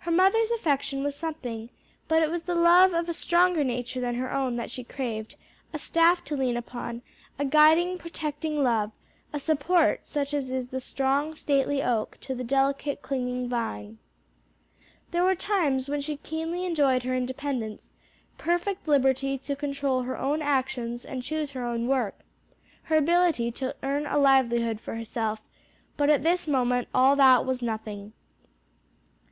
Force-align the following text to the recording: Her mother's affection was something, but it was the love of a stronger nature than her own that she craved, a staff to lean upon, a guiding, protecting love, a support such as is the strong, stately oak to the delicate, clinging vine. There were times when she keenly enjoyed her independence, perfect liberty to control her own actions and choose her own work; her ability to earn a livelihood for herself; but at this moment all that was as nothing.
Her 0.00 0.10
mother's 0.10 0.50
affection 0.50 1.04
was 1.04 1.14
something, 1.14 1.70
but 2.08 2.20
it 2.20 2.28
was 2.32 2.42
the 2.42 2.54
love 2.56 2.92
of 2.92 3.08
a 3.08 3.12
stronger 3.14 3.62
nature 3.62 4.00
than 4.00 4.16
her 4.16 4.32
own 4.34 4.56
that 4.56 4.72
she 4.72 4.82
craved, 4.82 5.36
a 5.72 5.78
staff 5.78 6.24
to 6.24 6.36
lean 6.36 6.56
upon, 6.56 7.02
a 7.38 7.44
guiding, 7.44 7.96
protecting 7.96 8.64
love, 8.64 8.90
a 9.32 9.38
support 9.38 10.00
such 10.04 10.34
as 10.34 10.50
is 10.50 10.66
the 10.70 10.80
strong, 10.80 11.36
stately 11.36 11.80
oak 11.80 12.18
to 12.22 12.34
the 12.34 12.42
delicate, 12.42 13.02
clinging 13.02 13.48
vine. 13.48 13.98
There 15.12 15.22
were 15.22 15.36
times 15.36 15.88
when 15.88 16.00
she 16.00 16.16
keenly 16.16 16.64
enjoyed 16.66 17.04
her 17.04 17.14
independence, 17.14 17.92
perfect 18.38 18.88
liberty 18.88 19.38
to 19.38 19.54
control 19.54 20.02
her 20.02 20.18
own 20.18 20.42
actions 20.42 21.04
and 21.04 21.22
choose 21.22 21.52
her 21.52 21.64
own 21.64 21.86
work; 21.86 22.18
her 22.82 22.96
ability 22.96 23.52
to 23.52 23.76
earn 23.84 24.06
a 24.06 24.18
livelihood 24.18 24.80
for 24.80 24.96
herself; 24.96 25.40
but 25.96 26.10
at 26.10 26.24
this 26.24 26.48
moment 26.48 26.88
all 26.92 27.14
that 27.14 27.46
was 27.46 27.58
as 27.58 27.62
nothing. 27.62 28.12